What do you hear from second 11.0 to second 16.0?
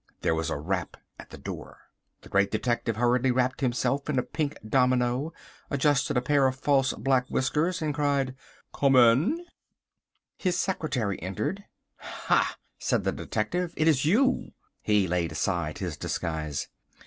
entered. "Ha," said the detective, "it is you!" He laid aside his